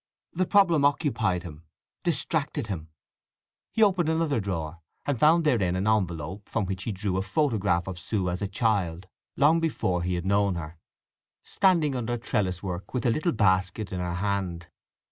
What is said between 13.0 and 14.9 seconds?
a little basket in her hand.